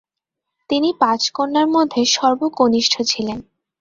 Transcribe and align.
তিনি 0.69 0.89
পাঁচ 0.99 1.21
কন্যার 1.33 1.67
মধ্যে 1.67 2.01
সর্বকনিষ্ঠ 2.15 2.93
ছিলেন। 3.01 3.39